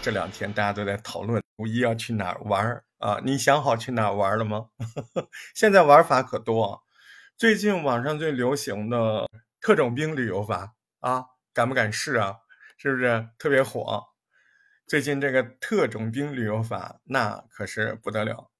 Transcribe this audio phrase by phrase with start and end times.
[0.00, 3.20] 这两天大家都在讨论五一要去哪儿玩儿啊？
[3.22, 4.68] 你想好去哪儿玩了吗？
[5.54, 6.78] 现在玩法可多啊！
[7.36, 9.28] 最近网上最流行的
[9.60, 12.36] 特种兵旅游法啊，敢不敢试啊？
[12.78, 14.02] 是不是特别火？
[14.86, 18.50] 最近这个特种兵旅游法那可是不得了。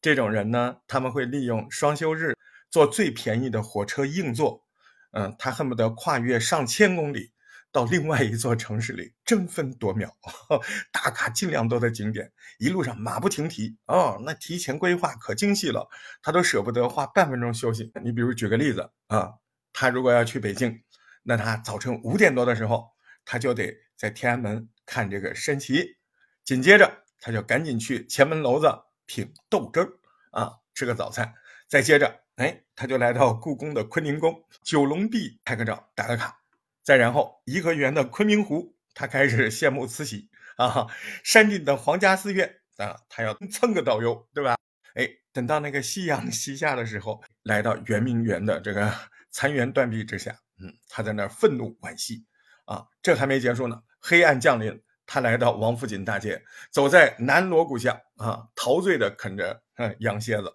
[0.00, 2.35] 这种人呢，他们会利用双休日
[2.70, 4.64] 坐最便宜的火车硬座，
[5.12, 7.32] 嗯，他恨不得跨越上千公里。
[7.72, 10.10] 到另外一座城市里争分夺秒，
[10.90, 15.86] 打卡尽量多的景点，一路上马不停蹄哦，那提前规划可精细了，
[16.22, 17.92] 他都舍不得花半分钟休息。
[18.02, 19.34] 你比如举个例子啊，
[19.74, 20.80] 他如果要去北京，
[21.22, 22.88] 那他早晨五点多的时候，
[23.26, 25.98] 他就得在天安门看这个升旗，
[26.44, 26.90] 紧接着
[27.20, 28.72] 他就赶紧去前门楼子
[29.04, 29.92] 品豆汁儿
[30.30, 31.34] 啊，吃个早餐，
[31.68, 36.38] 再接着哎，他就来到故宫的坤宁宫九龙壁拍个照，打个卡。
[36.82, 40.86] 再然后，颐和园的昆明湖，他开始羡慕慈禧啊；
[41.24, 44.56] 山顶的皇家寺院啊，他要蹭个导游，对吧？
[44.94, 48.92] 哎，等到那个夕阳西下的时候，来到圆明园的这个
[49.30, 52.26] 残垣断壁之下，嗯，他在那儿愤怒惋惜
[52.66, 52.86] 啊。
[53.00, 59.62] 这还没结束呢，黑暗降临，他来到王府井大街，走在南锣鼓巷啊，陶醉的啃着
[60.00, 60.54] 羊蝎子。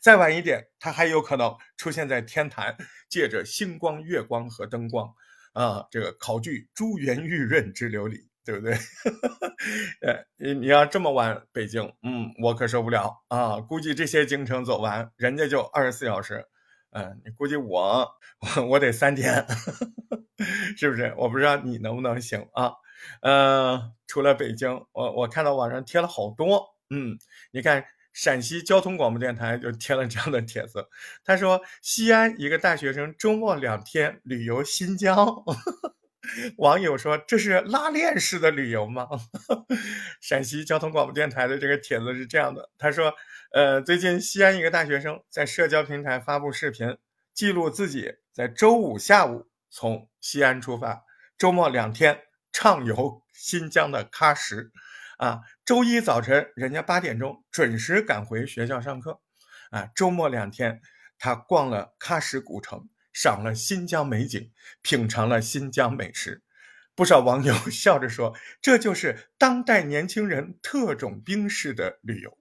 [0.00, 2.76] 再晚一点，他还有可能出现在天坛，
[3.08, 5.14] 借着星光、月光和灯光。
[5.54, 8.74] 啊，这个考据珠圆玉润之流里，对不对？
[10.02, 13.60] 呃，你你要这么晚北京，嗯，我可受不了啊！
[13.60, 16.44] 估计这些京城走完，人家就二十四小时，
[16.90, 18.10] 嗯，你估计我
[18.56, 19.46] 我我得三天，
[20.76, 21.14] 是不是？
[21.16, 22.72] 我不知道你能不能行啊？
[23.22, 27.16] 呃，除了北京，我我看到网上贴了好多，嗯，
[27.52, 27.84] 你看。
[28.14, 30.88] 陕西交通广播电台就贴了这样的帖子，
[31.24, 35.16] 他说：“西安一个大学生周末两天旅游新疆。
[36.56, 39.06] ”网友说：“这是拉链式的旅游吗？”
[40.22, 43.12] 陕西交通广播电台的这个帖子是这样的，他说
[43.52, 46.96] ：“呃，最近西安一个大学生在社交平台发布视频，
[47.34, 51.02] 记录自己在周五下午从西安出发，
[51.36, 52.20] 周末两天
[52.52, 54.70] 畅游新疆的喀什。”
[55.18, 59.20] 啊，周一早晨，人家八点钟准时赶回学校上课。
[59.70, 60.80] 啊，周末两天，
[61.18, 64.52] 他逛了喀什古城，赏了新疆美景，
[64.82, 66.42] 品尝了新疆美食。
[66.94, 72.38] 不少网友 笑着说：“这就是当代年轻人特种兵式的旅游。”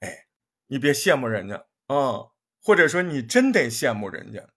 [0.00, 0.26] 哎，
[0.66, 2.30] 你别羡慕人家啊，
[2.62, 4.48] 或者说你真得羡慕人家。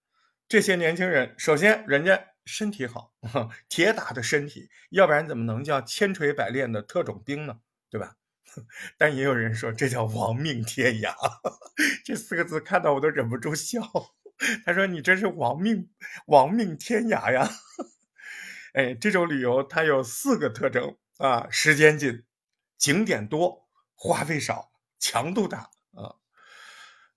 [0.47, 2.25] 这些年轻人，首先人家。
[2.49, 3.13] 身体好，
[3.69, 7.59] 铁打的身体，要不然怎么能叫千锤百炼的特种兵呢？
[7.89, 8.15] 对吧？
[8.97, 11.13] 但也有人说这叫亡命天涯，
[12.03, 13.81] 这四个字看到我都忍不住笑。
[14.65, 15.89] 他说：“你这是亡命
[16.27, 17.47] 亡命天涯呀！”
[18.73, 22.23] 哎，这种旅游它有四个特征啊：时间紧，
[22.77, 25.69] 景点多，花费少，强度大。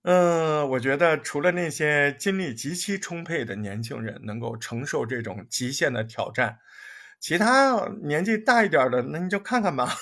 [0.03, 6.59] 嗯，我觉得除了那些精力极其充沛的年轻人能够承受这种极限的挑战，
[7.21, 9.95] 其他年纪大一点的，那你就看看吧，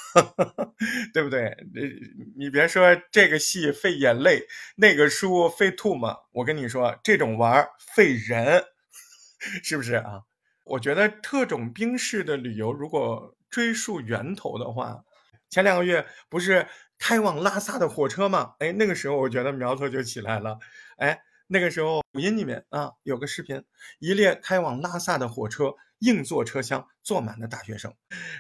[1.14, 1.56] 对不对？
[1.76, 4.42] 你你别说这个戏费眼泪，
[4.76, 8.64] 那个书费吐沫，我跟你说，这种玩费人，
[9.64, 10.22] 是不是啊？
[10.66, 15.04] 我觉得特种兵式的旅游，如果追溯源头的话，
[15.48, 16.66] 前两个月不是。
[17.02, 20.60] 开往拉萨的火车嘛，哎，那个时候我觉得苗头就起来了，
[20.98, 23.64] 哎，那个时候抖音里面啊有个视频，
[23.98, 27.92] 一列开往拉萨的火车硬座车厢坐满了大学生，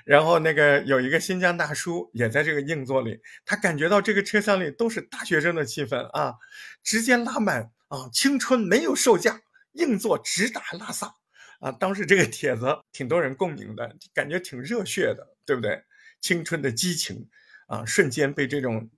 [0.05, 6.35] 然后那个有一个新疆大叔也在这个硬座里，他感觉到这个车厢里都是大学生的气氛啊，
[6.83, 9.41] 直接拉满啊，青春没有售价，
[9.71, 11.15] 硬座直达拉萨
[11.61, 15.83] 啊，当时这个帖子挺多人共鸣的，感觉挺热血的，对不对？
[16.21, 17.27] 青春的激情。
[17.71, 17.85] 啊！
[17.85, 18.89] 瞬间被这种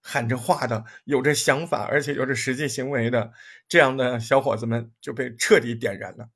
[0.00, 3.32] 喊着话的、有着想法而且有着实际行为的
[3.68, 6.28] 这样的小伙子们就被彻底点燃了。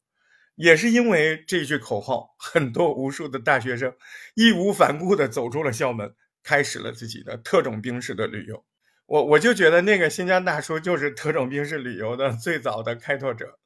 [0.57, 3.95] 也是因为这句口号，很多无数的大学生
[4.35, 6.13] 义无反顾地走出了校门，
[6.43, 8.65] 开始了自己的特种兵式的旅游。
[9.07, 13.61] 我我就觉得那个新疆大叔就是特种兵式旅游的最早的开拓者。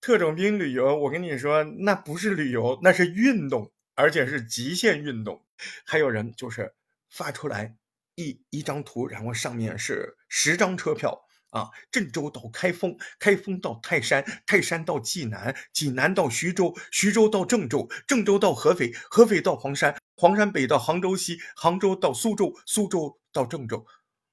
[0.00, 5.44] 特种兵旅游，我跟你说，那不是旅游，那是运动，而且是极限运动。
[5.86, 6.74] 还有人就是。
[7.16, 7.74] 发出来
[8.14, 23.86] 一一张图，然后上面是十张车票啊，郑州到开封，开封到泰山，泰山到济南，济南到徐州，徐州到郑州，郑州到合肥，合肥到黄山，黄山北到杭州西，杭州到苏州，苏州到郑州，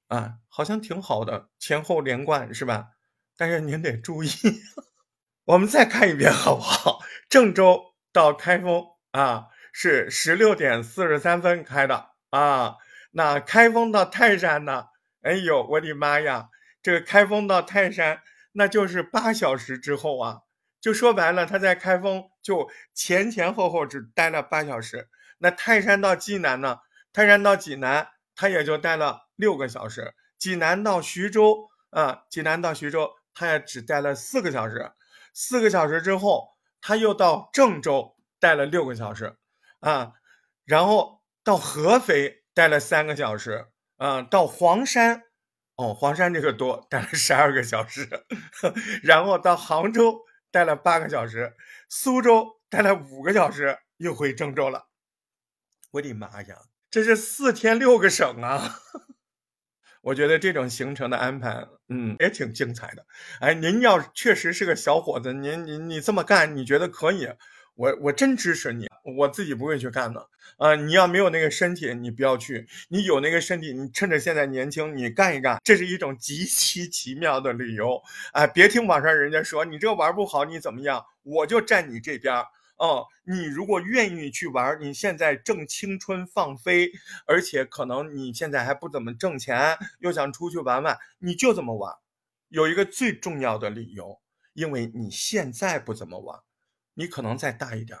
[0.08, 2.88] 啊，好像挺好的，前后连贯是吧？
[3.36, 4.28] 但是您得注意，
[5.46, 7.00] 我们再看一遍好不好？
[7.28, 12.76] 郑州到开封啊，是十六点四十三分开的啊。
[13.12, 14.86] 那开封到泰山呢？
[15.22, 16.48] 哎呦，我的妈呀！
[16.82, 18.20] 这个开封到泰山，
[18.52, 20.40] 那就是八小时之后啊。
[20.80, 25.08] 就说白了，他在开封就前前后后只待了八小时。
[25.38, 26.80] 那泰山到济南呢？
[27.12, 30.14] 泰山到济南，他也就待了六个小时。
[30.36, 34.92] 济南到徐州啊，济南到徐州，他也只待了四个小时。
[35.32, 36.48] 四个小时之后，
[36.82, 39.38] 他又到郑州待了六个小时
[39.80, 40.12] 啊，
[40.66, 43.66] 然后到合肥待了三个小时
[43.98, 45.22] 啊，到黄山。
[45.76, 48.08] 哦，黄山这个多，待了十二个小时，
[49.02, 50.20] 然后到杭州
[50.52, 51.52] 待了八个小时，
[51.88, 54.86] 苏州待了五个小时，又回郑州了。
[55.90, 56.56] 我的妈呀，
[56.92, 58.78] 这是四天六个省啊！
[60.02, 63.04] 我觉得这种行程的安排，嗯，也挺精彩的。
[63.40, 67.28] 哎，您要确实是个小伙子，您您你这么干，你觉得可以？
[67.74, 70.74] 我我真支持你，我自己不会去干的啊！
[70.74, 78.02] 你要没有那个身体，你不要去；你有那个身体，你趁着现在年轻，你干一干，这是一种极其奇妙的旅游
[78.32, 78.46] 啊！
[78.46, 81.04] 别听网上人家说你这玩不好，你怎么样？
[81.22, 82.34] 我就站你这边
[82.76, 83.06] 哦。
[83.24, 86.90] 你如果愿意去玩，你现在正青春放飞，
[87.26, 91.94] 而且可能你现在还不怎么挣钱，又想出去玩玩，你就这么玩。
[92.48, 94.20] 有一个最重要的理由，
[94.52, 96.40] 因为你现在不怎么玩。
[96.96, 97.98] 你可能再大一点，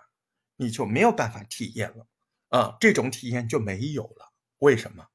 [0.56, 2.06] 你就没有办法体验了，
[2.48, 4.32] 啊，这种体验就没有了。
[4.58, 5.06] 为什么？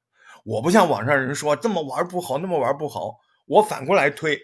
[0.44, 3.18] 我不像网上人说这么玩不好，那么玩不好。
[3.46, 4.40] 我反过来推，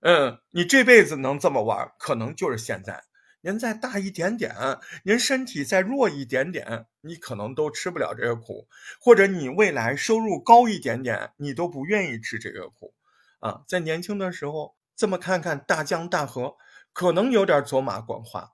[0.00, 3.04] 嗯，你这辈子能这么玩，可能就是现在。
[3.40, 4.54] 您再大一点点，
[5.02, 8.66] 您身体再弱一点点，你可能都吃不了这个苦；
[9.00, 12.94] 或者你未来收入高一点点，你都不愿意吃这个苦。
[13.40, 16.56] 啊，在年轻的时候，这么看看大江大河，
[16.94, 18.52] 可能有点走马观花。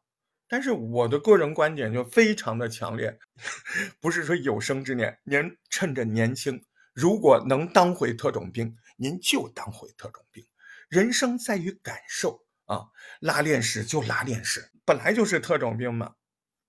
[0.51, 3.17] 但是我的个人观点就非常的强烈，
[4.03, 6.61] 不是说有生之年，您趁着年轻，
[6.93, 10.45] 如果能当回特种兵，您就当回特种兵。
[10.89, 12.89] 人生在于感受啊，
[13.21, 16.15] 拉练式就拉练式，本来就是特种兵嘛。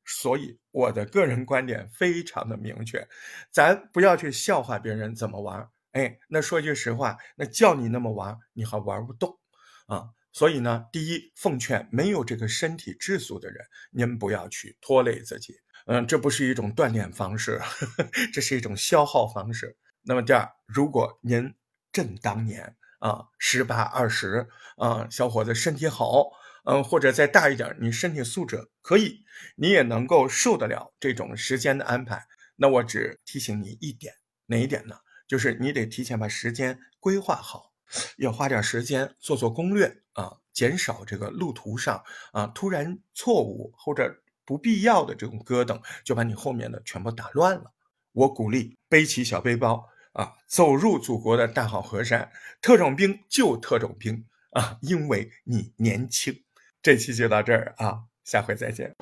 [0.06, 3.08] 所以我的个人观点非常的明确，
[3.50, 5.68] 咱不要去笑话别人怎么玩。
[5.94, 9.40] 哎，那说句实话，那叫你那么玩，你还玩不动
[9.88, 10.10] 啊。
[10.34, 15.56] 所以呢，第一，奉劝没有这个身体质素的人，您不要去拖累自己。
[15.88, 19.76] 嗯，这不是一种锻炼方式，呵 呵这是一种消耗方式。
[20.04, 21.54] 那么第二，如果您
[21.92, 24.48] 正当年啊，十八二十
[24.78, 26.30] 啊，小伙子身体好，
[26.66, 29.24] 嗯，或者再大一点，你身体素质可以，
[29.56, 32.24] 你也能够受得了这种时间的安排。
[32.56, 34.14] 那我只提醒你一点，
[34.46, 34.96] 哪一点呢？
[35.28, 37.71] 就是你得提前把时间规划好。
[38.18, 44.14] 要花点时间做做攻略啊，减少这个路途上啊突然错误或者
[44.46, 47.72] 不必要的这种咯噔，就把你后面的全部打乱了。
[48.12, 52.30] 我鼓励背起小背包啊，走入祖国的大好河山。
[52.62, 56.36] 特种兵就特种兵啊，因为你年轻。
[56.84, 58.94] 这期就到这儿啊，下回再见。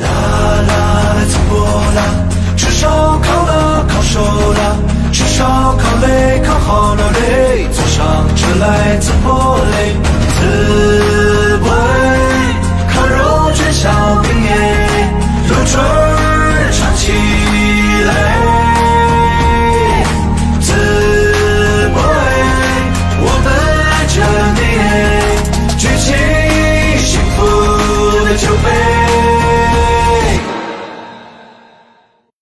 [0.00, 2.26] 啦啦啦，走过啦，
[5.16, 9.94] 吃烧烤嘞，烤好了嘞，坐上车来淄博嘞。